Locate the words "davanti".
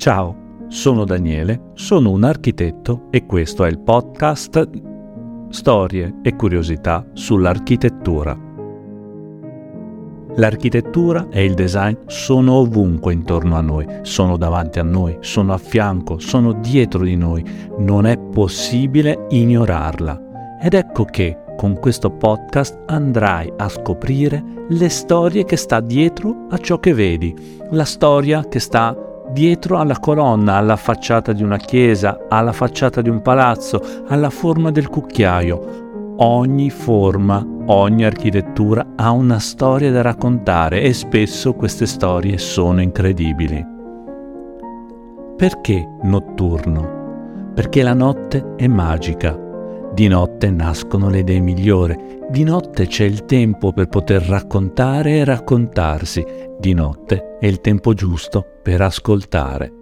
14.38-14.78